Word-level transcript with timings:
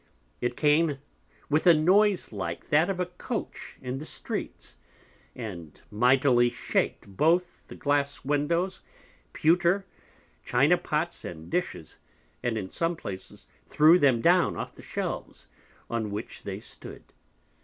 It 0.41 0.57
came 0.57 0.97
with 1.47 1.67
a 1.67 1.75
Noise 1.75 2.31
like 2.33 2.69
that 2.69 2.89
of 2.89 2.99
a 2.99 3.05
Coach 3.05 3.77
in 3.83 3.99
the 3.99 4.05
Streets, 4.07 4.75
and 5.35 5.79
mightily 5.91 6.49
shak'd 6.49 7.15
both 7.15 7.67
the 7.67 7.75
Glass 7.75 8.25
Windows, 8.25 8.81
Pewter, 9.31 9.85
China 10.43 10.79
Pots 10.79 11.23
and 11.23 11.51
Dishes, 11.51 11.99
and 12.41 12.57
in 12.57 12.71
some 12.71 12.95
places 12.95 13.47
threw 13.67 13.99
them 13.99 14.21
down 14.21 14.57
off 14.57 14.73
the 14.73 14.81
Shelves 14.81 15.45
on 15.87 16.09
which 16.09 16.41
they 16.41 16.59
stood. 16.59 17.03